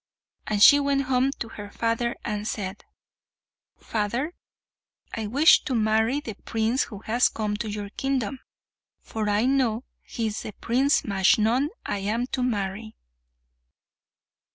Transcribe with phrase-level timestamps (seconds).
[0.47, 2.85] And she went home to her father and said,
[3.77, 4.33] "Father,
[5.13, 8.39] I wish to marry the prince who has come to your kingdom;
[9.03, 12.95] for I know he is the Prince Majnun I am to marry."